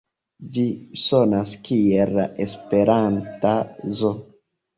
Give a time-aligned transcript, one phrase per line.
[0.53, 0.61] Ĝi
[1.01, 3.53] sonas kiel la esperanta
[4.03, 4.13] Zo.